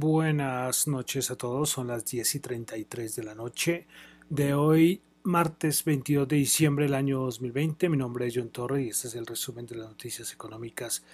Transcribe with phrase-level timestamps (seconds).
[0.00, 3.86] Buenas noches a todos, son las 10 y 33 de la noche
[4.30, 7.90] de hoy, martes 22 de diciembre del año 2020.
[7.90, 11.04] Mi nombre es John Torre y este es el resumen de las noticias económicas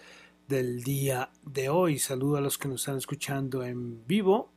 [0.47, 1.99] del día de hoy.
[1.99, 4.53] Saludo a los que nos están escuchando en vivo,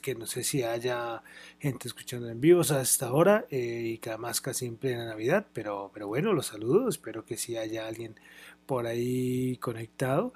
[0.00, 1.24] que no sé si haya
[1.58, 5.48] gente escuchando en vivo a esta hora eh, y que además casi en plena Navidad,
[5.52, 8.14] pero, pero bueno, los saludo, espero que sí haya alguien
[8.66, 10.32] por ahí conectado.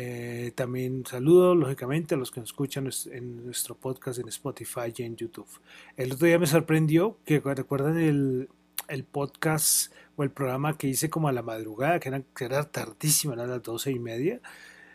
[0.00, 5.02] Eh, también saludo, lógicamente, a los que nos escuchan en nuestro podcast en Spotify y
[5.02, 5.48] en YouTube.
[5.96, 8.48] El otro día me sorprendió que, ¿recuerdan el,
[8.86, 12.62] el podcast o el programa que hice como a la madrugada, que era, que era
[12.70, 14.40] tardísimo, eran las doce y media?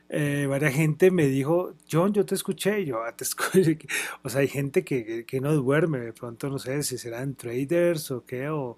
[0.08, 3.78] Eh, varias gente me dijo, John, yo te escuché, yo ah, te escuché.
[4.24, 8.10] O sea, hay gente que, que, no duerme, de pronto no sé si serán traders
[8.10, 8.78] o qué, o,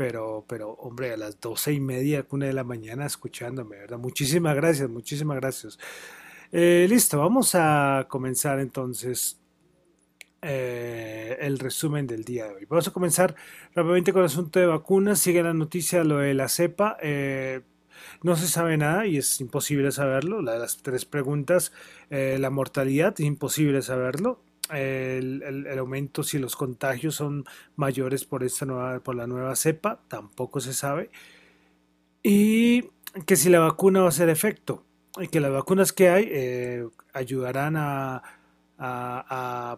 [0.00, 3.98] pero, pero hombre, a las doce y media, una de la mañana escuchándome, ¿verdad?
[3.98, 5.78] Muchísimas gracias, muchísimas gracias.
[6.52, 9.38] Eh, listo, vamos a comenzar entonces
[10.40, 12.64] eh, el resumen del día de hoy.
[12.64, 13.34] Vamos a comenzar
[13.74, 15.18] rápidamente con el asunto de vacunas.
[15.18, 16.96] Sigue la noticia lo de la cepa.
[17.02, 17.60] Eh,
[18.22, 20.40] no se sabe nada y es imposible saberlo.
[20.40, 21.72] La las tres preguntas,
[22.08, 24.40] la mortalidad, es imposible saberlo
[24.72, 27.44] el, aumento si los contagios son
[27.76, 31.10] mayores por esta nueva por la nueva cepa tampoco se sabe
[32.22, 32.90] y
[33.26, 34.84] que si la vacuna va a hacer efecto
[35.18, 38.22] y que las vacunas que hay eh, ayudarán a,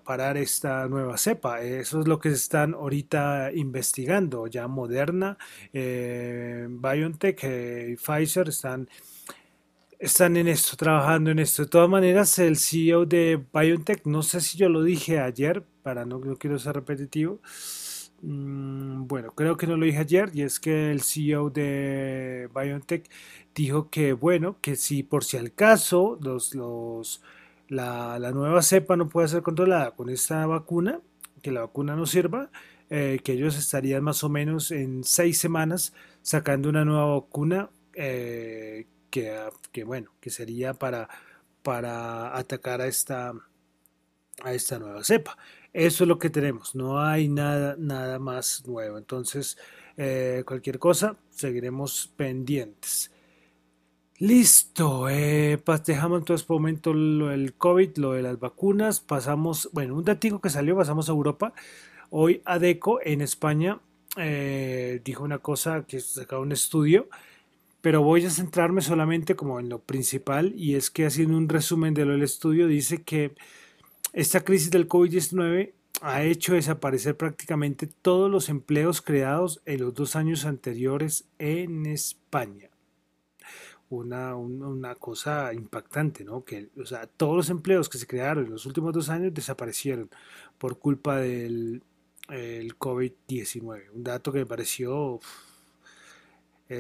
[0.04, 1.60] parar esta nueva cepa.
[1.60, 4.46] Eso es lo que se están ahorita investigando.
[4.46, 5.38] Ya Moderna,
[5.72, 8.88] eh, BioNTech eh, Pfizer están
[10.02, 11.62] están en esto, trabajando en esto.
[11.62, 16.04] De todas maneras, el CEO de BioNTech, no sé si yo lo dije ayer, para
[16.04, 17.40] no, quiero ser repetitivo.
[18.22, 23.08] Mm, bueno, creo que no lo dije ayer, y es que el CEO de BioNTech
[23.54, 27.22] dijo que, bueno, que si por si al caso los, los,
[27.68, 31.00] la, nueva cepa no puede ser controlada con esta vacuna,
[31.42, 32.50] que la vacuna no sirva,
[32.90, 38.86] eh, que ellos estarían más o menos en seis semanas sacando una nueva vacuna eh,
[39.12, 41.08] que, bueno, que sería para,
[41.62, 43.32] para atacar a esta,
[44.42, 45.36] a esta nueva cepa.
[45.72, 48.98] Eso es lo que tenemos, no hay nada, nada más nuevo.
[48.98, 49.58] Entonces,
[49.96, 53.10] eh, cualquier cosa, seguiremos pendientes.
[54.18, 59.96] Listo, eh, dejamos entonces por momento lo del COVID, lo de las vacunas, pasamos, bueno,
[59.96, 61.52] un datico que salió, pasamos a Europa.
[62.10, 63.80] Hoy ADECO en España
[64.16, 67.08] eh, dijo una cosa que sacó un estudio
[67.82, 71.92] pero voy a centrarme solamente como en lo principal y es que haciendo un resumen
[71.92, 73.34] de lo del estudio dice que
[74.12, 80.16] esta crisis del COVID-19 ha hecho desaparecer prácticamente todos los empleos creados en los dos
[80.16, 82.70] años anteriores en España.
[83.90, 86.44] Una, una, cosa impactante, ¿no?
[86.44, 90.08] Que, o sea, todos los empleos que se crearon en los últimos dos años desaparecieron
[90.56, 91.82] por culpa del
[92.28, 93.90] COVID-19.
[93.92, 95.20] Un dato que me pareció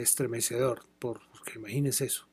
[0.00, 2.26] estremecedor, porque imagínense eso.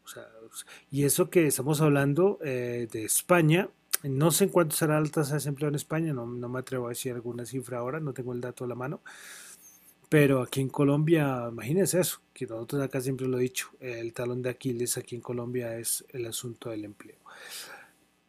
[0.92, 3.70] y eso que estamos hablando eh, de España,
[4.04, 6.88] no sé en cuánto será la tasa de desempleo en España, no, no, me atrevo
[6.88, 9.02] a decir alguna cifra ahora, no tengo el dato a la mano,
[10.08, 14.42] pero aquí en Colombia, imagínense eso, que nosotros acá siempre lo he dicho, el talón
[14.42, 17.18] de Aquiles aquí en Colombia es el asunto del empleo.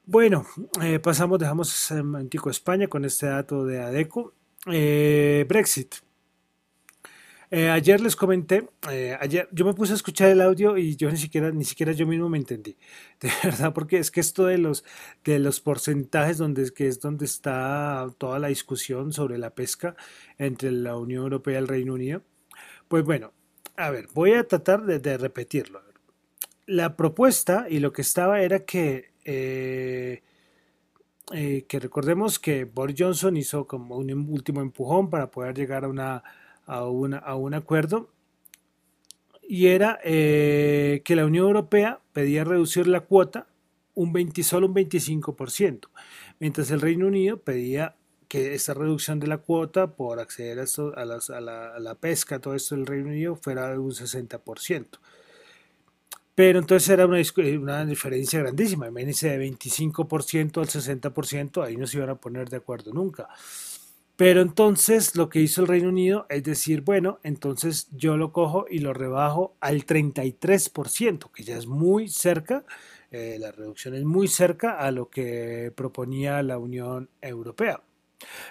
[0.05, 0.45] Bueno,
[0.83, 4.35] eh, pasamos, dejamos Antico España con este dato de ADECO.
[4.67, 5.95] Eh, Brexit.
[7.53, 11.11] Eh, ayer les comenté, eh, ayer yo me puse a escuchar el audio y yo
[11.11, 12.77] ni siquiera, ni siquiera yo mismo me entendí,
[13.21, 14.85] de verdad, porque es que esto de los,
[15.25, 19.97] de los porcentajes, donde, que es donde está toda la discusión sobre la pesca
[20.39, 22.23] entre la Unión Europea y el Reino Unido,
[22.87, 23.33] pues bueno,
[23.77, 25.83] a ver, voy a tratar de, repetirlo.
[26.67, 30.23] La propuesta y lo que estaba era que eh,
[31.33, 36.23] que recordemos que Boris Johnson hizo como un último empujón para poder llegar a una
[36.67, 38.11] a, un acuerdo
[39.43, 43.47] y era eh, que la Unión Europea pedía reducir la cuota
[43.95, 45.89] un 20, solo un 25%,
[46.39, 47.97] mientras el Reino Unido pedía
[48.29, 51.05] que esa reducción de la cuota por acceder a,
[51.81, 54.87] la, pesca, todo esto del Reino Unido, fuera de un 60%.
[56.37, 57.21] Pero entonces era una,
[57.61, 62.59] una diferencia grandísima, imagínense de 25% al 60%, ahí no se iban a poner de
[62.59, 63.29] acuerdo nunca.
[64.21, 68.67] Pero entonces lo que hizo el Reino Unido es decir, bueno, entonces yo lo cojo
[68.69, 72.67] y lo rebajo al 33%, que ya es muy cerca,
[73.11, 77.83] eh, la reducción es muy cerca a lo que proponía la Unión Europea.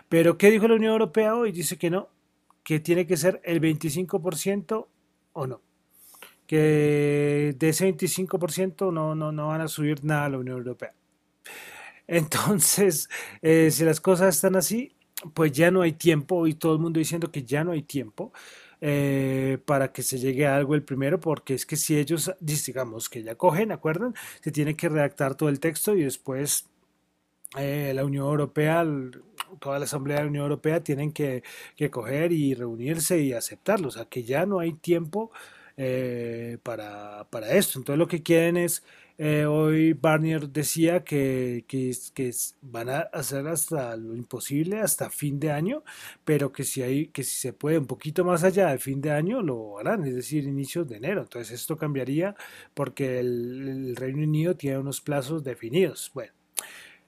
[0.09, 1.51] Pero ¿qué dijo la Unión Europea hoy?
[1.51, 2.09] Dice que no,
[2.63, 4.87] que tiene que ser el 25%
[5.33, 5.61] o no.
[6.47, 10.95] Que de ese 25% no, no, no van a subir nada a la Unión Europea.
[12.07, 13.07] Entonces,
[13.43, 14.95] eh, si las cosas están así,
[15.33, 18.31] pues ya no hay tiempo y todo el mundo diciendo que ya no hay tiempo
[18.81, 23.09] eh, para que se llegue a algo el primero, porque es que si ellos, digamos,
[23.09, 24.13] que ya cogen, ¿acuerdan?
[24.41, 26.67] Se tiene que redactar todo el texto y después
[27.57, 28.85] eh, la Unión Europea,
[29.59, 31.43] toda la Asamblea de la Unión Europea tienen que,
[31.75, 35.31] que coger y reunirse y aceptarlo, o sea que ya no hay tiempo
[35.77, 37.79] eh, para, para esto.
[37.79, 38.83] Entonces lo que quieren es
[39.21, 42.31] eh, hoy Barnier decía que, que,
[42.61, 45.83] van a hacer hasta lo imposible hasta fin de año,
[46.23, 49.11] pero que si hay, que si se puede un poquito más allá de fin de
[49.11, 51.23] año lo harán, es decir, inicios de enero.
[51.23, 52.33] Entonces esto cambiaría
[52.73, 56.11] porque el, Reino Unido tiene unos plazos definidos.
[56.13, 56.31] Bueno.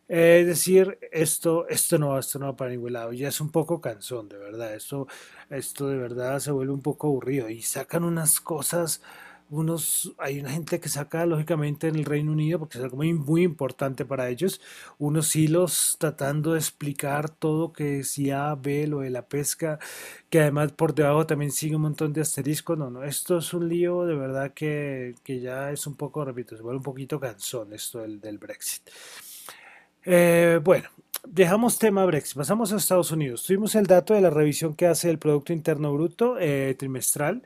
[0.10, 3.14] es decir, esto, esto no, esto no va para ningún lado.
[3.14, 4.76] Ya es un poco cansón, de verdad.
[4.76, 5.08] Esto,
[5.50, 7.50] esto de verdad se vuelve un poco aburrido.
[7.50, 9.02] Y sacan unas cosas,
[9.52, 13.14] unos, hay una gente que saca lógicamente en el Reino Unido, porque es algo muy,
[13.14, 14.62] muy importante para ellos,
[14.98, 19.78] unos hilos tratando de explicar todo que si A, B, lo de la pesca,
[20.30, 22.78] que además por debajo también sigue un montón de asteriscos.
[22.78, 26.56] No, no, esto es un lío de verdad que, que ya es un poco, repito,
[26.56, 28.90] se vuelve un poquito cansón esto del, del Brexit.
[30.06, 30.90] Eh, bueno,
[31.28, 33.44] dejamos tema Brexit, pasamos a Estados Unidos.
[33.44, 37.44] Tuvimos el dato de la revisión que hace el Producto Interno Bruto eh, trimestral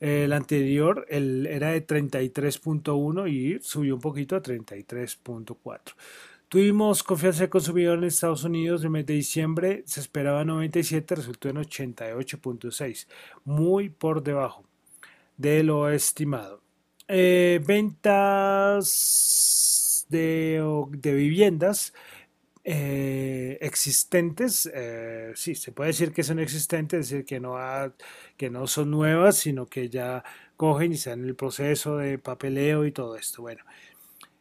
[0.00, 5.94] el anterior el, era de 33.1 y subió un poquito a 33.4.
[6.48, 11.50] Tuvimos confianza de consumidor en Estados Unidos el mes de diciembre, se esperaba 97, resultó
[11.50, 13.06] en 88.6,
[13.44, 14.64] muy por debajo
[15.36, 16.62] de lo estimado.
[17.06, 18.96] Eh, ventas
[20.08, 21.92] de, de viviendas
[22.70, 27.56] eh, existentes, eh, sí, se puede decir que son existentes, es decir, que no,
[28.36, 30.22] que no son nuevas, sino que ya
[30.54, 33.40] cogen y están en el proceso de papeleo y todo esto.
[33.40, 33.64] Bueno,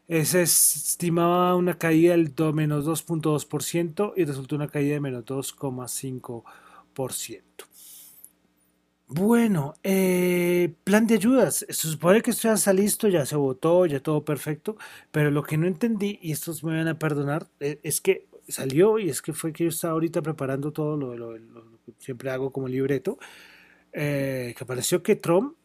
[0.10, 7.47] se estimaba una caída del menos 2.2% y resultó una caída de menos 2,5%.
[9.10, 11.66] Bueno, eh, plan de ayudas.
[11.70, 14.76] Se supone que esto ya está listo, ya se votó, ya todo perfecto,
[15.12, 19.00] pero lo que no entendí, y estos me van a perdonar, eh, es que salió
[19.00, 21.34] y es que fue que yo estaba ahorita preparando todo lo,
[21.86, 23.18] que siempre hago como libreto,
[23.94, 25.56] eh, que pareció que Trump,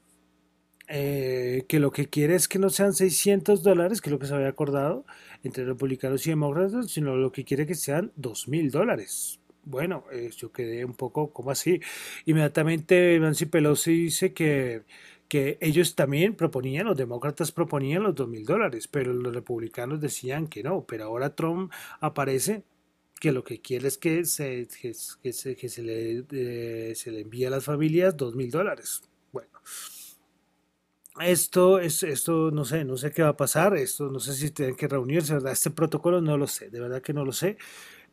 [0.89, 4.35] que lo que quiere es que no sean 600 dólares, que es lo que se
[4.35, 5.07] había acordado
[5.43, 10.31] entre republicanos y demócratas, sino lo que quiere que sean 2 mil dólares bueno, eh,
[10.37, 11.81] yo quedé un poco como así.
[12.27, 14.83] Inmediatamente Nancy Pelosi dice que,
[15.29, 20.49] que ellos también proponían, los demócratas proponían los dos mil dólares, pero los republicanos decían
[20.49, 20.85] que no.
[20.87, 22.65] Pero ahora Trump aparece
[23.21, 27.21] que lo que quiere es que se, que, se, que se, le, eh, se le
[27.21, 29.03] envíe a las familias dos mil dólares.
[29.31, 29.51] Bueno.
[31.21, 34.51] Esto, es, esto no sé, no sé qué va a pasar, esto no sé si
[34.51, 35.53] tienen que reunirse, ¿verdad?
[35.53, 37.59] Este protocolo no lo sé, de verdad que no lo sé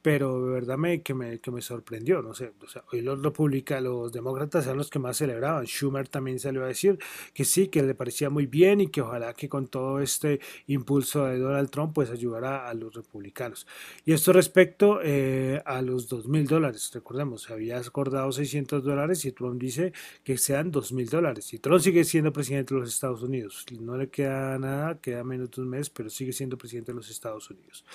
[0.01, 3.21] pero de verdad me, que, me, que me sorprendió, no sé, o sea, hoy los
[3.21, 6.97] republicanos, los demócratas eran los que más celebraban, Schumer también salió a decir
[7.33, 11.25] que sí, que le parecía muy bien y que ojalá que con todo este impulso
[11.25, 13.67] de Donald Trump pues ayudara a los republicanos.
[14.05, 19.25] Y esto respecto eh, a los dos mil dólares, recordemos, se había acordado 600 dólares
[19.25, 22.89] y Trump dice que sean dos mil dólares, y Trump sigue siendo presidente de los
[22.89, 26.91] Estados Unidos, no le queda nada, queda menos de un mes, pero sigue siendo presidente
[26.91, 27.85] de los Estados Unidos.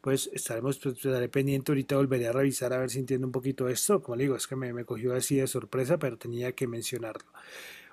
[0.00, 0.96] Pues estaremos, pues,
[1.30, 4.02] pendientes ahorita volveré a revisar a ver si entiendo un poquito esto.
[4.02, 7.26] Como le digo, es que me, me cogió así de sorpresa, pero tenía que mencionarlo.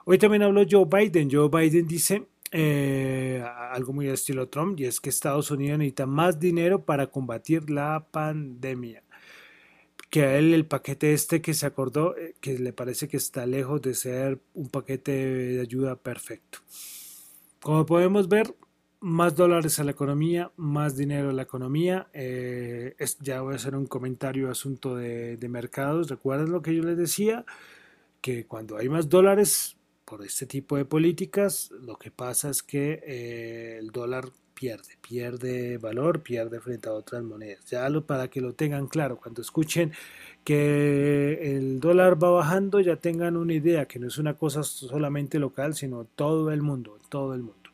[0.06, 1.30] Hoy también habló Joe Biden.
[1.32, 6.40] Joe Biden dice eh, algo muy estilo Trump, y es que Estados Unidos necesita más
[6.40, 9.04] dinero para combatir la pandemia.
[10.10, 13.46] Que a él el paquete este que se acordó, eh, que le parece que está
[13.46, 16.60] lejos de ser un paquete de ayuda perfecto.
[17.62, 18.54] Como podemos ver,
[19.02, 22.08] más dólares a la economía, más dinero a la economía.
[22.14, 26.10] Eh, ya voy a hacer un comentario asunto de, de mercados.
[26.10, 27.46] Recuerden lo que yo les decía,
[28.22, 29.76] que cuando hay más dólares,
[30.12, 35.78] por este tipo de políticas, lo que pasa es que eh, el dólar pierde, pierde
[35.78, 37.64] valor, pierde frente a otras monedas.
[37.68, 39.94] Ya lo, para que lo tengan claro, cuando escuchen
[40.44, 45.40] que el dólar va bajando, ya tengan una idea que no es una cosa solamente
[45.40, 47.70] local, sino todo el mundo, todo el mundo.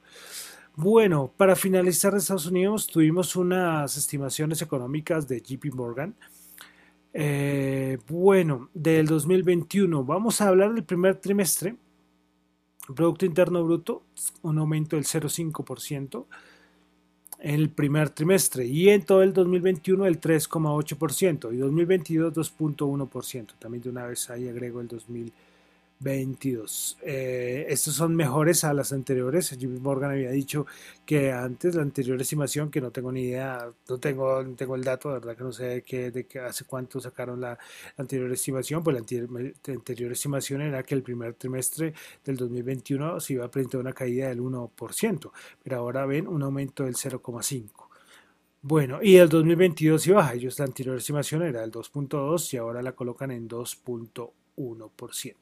[0.80, 6.16] Bueno, para finalizar Estados Unidos tuvimos unas estimaciones económicas de JP Morgan.
[7.12, 11.76] Eh, bueno, del 2021, vamos a hablar del primer trimestre
[12.96, 14.04] Producto Interno Bruto,
[14.44, 16.28] un aumento del 0,5%
[17.40, 23.54] en el primer trimestre y en todo el 2021 el 3,8% y 2022 2,1%.
[23.58, 25.47] También de una vez ahí agrego el 2021
[26.00, 26.98] 22.
[27.02, 29.50] Eh, estos son mejores a las anteriores.
[29.58, 30.66] Jimmy Morgan había dicho
[31.06, 35.10] que antes la anterior estimación, que no tengo ni idea, no tengo, tengo el dato,
[35.10, 37.58] de verdad que no sé de, qué, de qué, hace cuánto sacaron la,
[37.98, 43.46] anterior estimación, pues la anterior, estimación era que el primer trimestre del 2021 se iba
[43.46, 45.32] a presentar una caída del 1%,
[45.64, 47.72] pero ahora ven un aumento del 0,5%.
[48.62, 50.34] Bueno, y el 2022 sí baja.
[50.34, 54.32] Ellos la anterior estimación era el 2.2 y ahora la colocan en 2.1%.
[54.58, 55.36] 1%.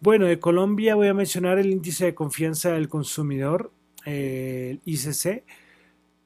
[0.00, 3.72] Bueno, de Colombia voy a mencionar el índice de confianza del consumidor,
[4.04, 5.44] el ICC,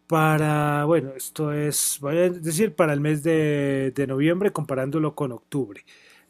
[0.06, 5.84] para, bueno, esto es, voy a decir, para el mes de, noviembre comparándolo con octubre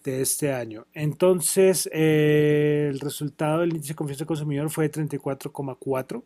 [0.05, 0.87] de este año.
[0.93, 6.23] Entonces, eh, el resultado del índice de confianza del consumidor fue de 34,4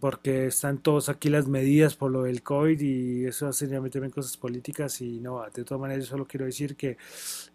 [0.00, 4.36] porque están todos aquí las medidas por lo del COVID y eso hace también cosas
[4.36, 6.96] políticas y no, de todas maneras yo solo quiero decir que,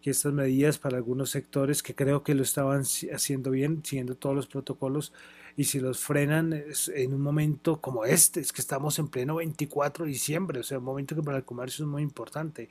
[0.03, 2.81] estas medidas para algunos sectores que creo que lo estaban
[3.13, 5.13] haciendo bien, siguiendo todos los protocolos
[5.55, 6.63] y si los frenan
[6.95, 10.79] en un momento como este, es que estamos en pleno 24 de diciembre, o sea,
[10.79, 12.69] un momento que para el comercio es muy importante.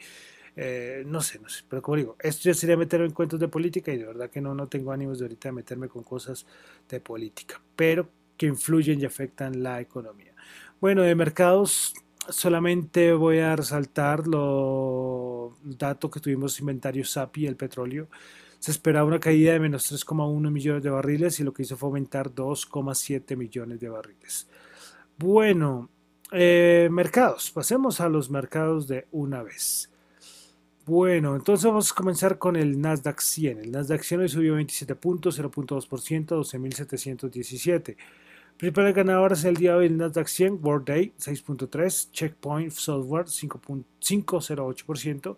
[0.57, 3.47] Eh, no sé, no sé, pero como digo, esto ya sería meterme en cuentos de
[3.47, 6.47] política y de verdad que no, no tengo ánimos de ahorita de meterme con cosas
[6.89, 10.33] de política, pero que influyen y afectan la economía.
[10.80, 11.92] Bueno, de mercados
[12.28, 18.09] solamente voy a resaltar los datos que tuvimos inventario SAPI, el petróleo.
[18.59, 21.88] Se esperaba una caída de menos 3,1 millones de barriles y lo que hizo fue
[21.88, 24.49] aumentar 2,7 millones de barriles.
[25.16, 25.90] Bueno,
[26.33, 27.50] eh, mercados.
[27.50, 29.90] Pasemos a los mercados de una vez.
[30.85, 33.59] Bueno, entonces vamos a comenzar con el Nasdaq 100.
[33.59, 37.97] El Nasdaq 100 hoy subió 27 puntos, 0.2%, 12.717.
[38.59, 45.37] Principales ganadoras el día de Nasdaq 100, World Day 6.3, Checkpoint Software 5.08%,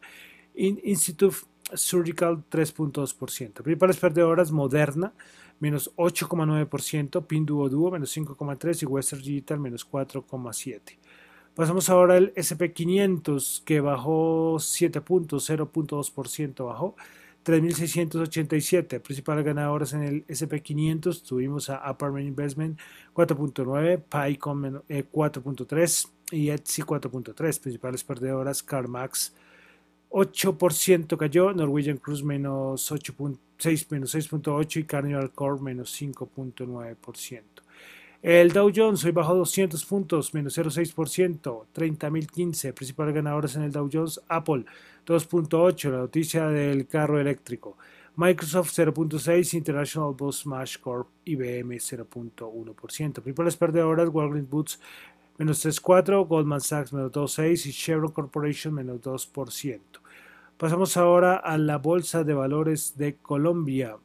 [0.55, 1.37] Institute
[1.75, 3.63] Surgical 3.2%.
[3.63, 5.13] Principales perdedoras Moderna
[5.59, 10.97] menos 8,9%, Pinduoduo menos 5,3% y Western Digital menos 4,7%.
[11.55, 16.97] Pasamos ahora al SP500 que bajó 7 puntos, 0.2% bajó.
[17.45, 19.01] 3.687.
[19.01, 22.79] Principales ganadoras en el SP500 tuvimos a Apartment Investment
[23.15, 27.61] 4.9, PyCom 4.3 y Etsy 4.3.
[27.61, 29.35] Principales perdedoras CarMax
[30.11, 37.43] 8% cayó, Norwegian Cruise menos 8.6 menos 6.8 y Carnival Corp menos 5.9%.
[38.23, 42.75] El Dow Jones hoy bajó 200 puntos, menos 0,6%, 30.015.
[42.75, 44.67] Principales ganadores en el Dow Jones, Apple
[45.07, 47.79] 2.8, la noticia del carro eléctrico.
[48.17, 53.13] Microsoft 0.6, International Bus Smash Corp, IBM 0.1%.
[53.23, 54.81] Principales perdedoras, Walgreens Boots
[55.39, 59.81] menos 3.4, Goldman Sachs menos 2.6 y Chevron Corporation menos 2%.
[60.59, 63.97] Pasamos ahora a la Bolsa de Valores de Colombia.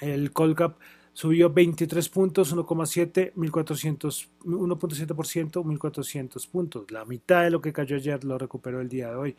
[0.00, 0.78] El Colcap
[1.14, 6.90] subió 23 puntos, 1,7, 1.400, 1.7%, 1.400 puntos.
[6.90, 9.36] La mitad de lo que cayó ayer lo recuperó el día de hoy.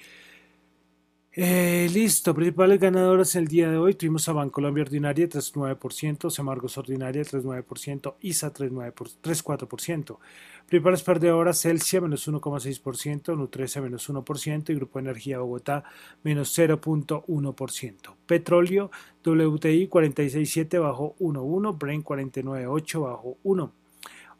[1.37, 3.93] Eh, listo, principales ganadores el día de hoy.
[3.93, 10.17] Tuvimos a Bancolombia Ordinaria 3,9%, Semargos Ordinaria 3,9%, ISA 3,4%.
[10.65, 15.83] Principales perdedoras, Celsia menos 1,6%, Nutresa menos 1% y Grupo Energía Bogotá
[16.23, 18.15] menos 0,1%.
[18.25, 18.89] Petróleo,
[19.25, 23.73] WTI 46,7 bajo 1,1, Brent 49,8 bajo 1.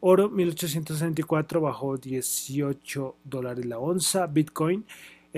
[0.00, 4.26] Oro 1864 bajo 18 dólares la onza.
[4.26, 4.86] Bitcoin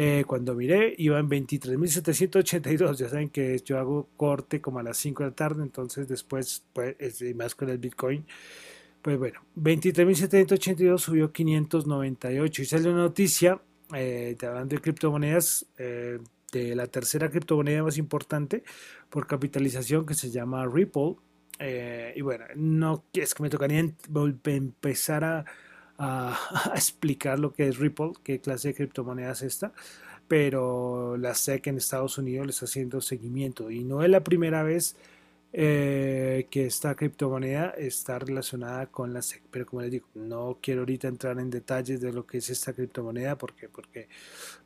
[0.01, 2.95] eh, cuando miré, iba en 23.782.
[2.99, 6.63] Ya saben que yo hago corte como a las 5 de la tarde, entonces después,
[6.73, 6.95] pues,
[7.35, 8.25] más con el Bitcoin.
[9.03, 12.63] Pues bueno, 23.782 subió 598.
[12.63, 13.61] Y sale una noticia,
[13.93, 16.21] eh, hablando de criptomonedas, eh,
[16.53, 18.63] de la tercera criptomoneda más importante
[19.11, 21.17] por capitalización que se llama Ripple.
[21.59, 25.45] Eh, y bueno, no es que me tocaría empezar a
[26.69, 29.73] a, explicar lo que es Ripple, qué clase de criptomoneda es esta,
[30.29, 34.63] pero la SEC en Estados Unidos le está haciendo seguimiento y no es la primera
[34.63, 34.97] vez
[35.51, 39.43] eh, que esta criptomoneda está relacionada con la SEC.
[39.51, 42.75] Pero como les digo, no quiero ahorita entrar en detalles de lo que es esta
[42.75, 44.09] criptomoneda porque, porque,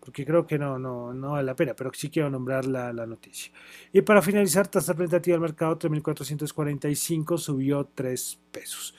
[0.00, 3.06] porque creo que no, no, no vale la pena, pero sí quiero nombrar la, la
[3.06, 3.52] noticia.
[3.92, 8.94] Y para finalizar, tasa representativa del mercado 3.445 subió 3 pesos.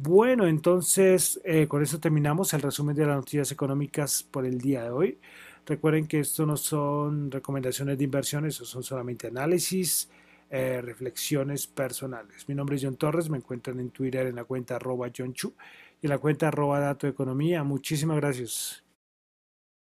[0.00, 4.84] Bueno, entonces eh, con eso terminamos el resumen de las noticias económicas por el día
[4.84, 5.18] de hoy.
[5.66, 10.08] Recuerden que esto no son recomendaciones de inversiones, son solamente análisis,
[10.50, 12.48] eh, reflexiones personales.
[12.48, 15.34] Mi nombre es John Torres, me encuentran en Twitter en la cuenta arroba y en
[16.02, 17.64] la cuenta arroba Dato Economía.
[17.64, 18.87] Muchísimas gracias.